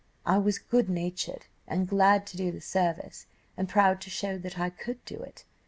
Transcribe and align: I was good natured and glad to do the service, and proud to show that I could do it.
I 0.25 0.39
was 0.39 0.57
good 0.57 0.89
natured 0.89 1.45
and 1.67 1.87
glad 1.87 2.25
to 2.25 2.35
do 2.35 2.51
the 2.51 2.59
service, 2.59 3.27
and 3.55 3.69
proud 3.69 4.01
to 4.01 4.09
show 4.09 4.35
that 4.39 4.57
I 4.57 4.71
could 4.71 5.05
do 5.05 5.17
it. 5.21 5.45